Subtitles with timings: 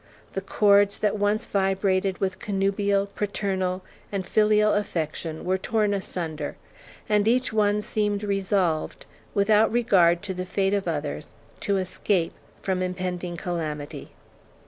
[0.33, 6.55] The chords that once vibrated with connubial, parental, and filial affection were torn asunder,
[7.07, 12.33] and each one seemed resolved, without regard to the fate of others, to escape
[12.63, 14.09] from impending calamity.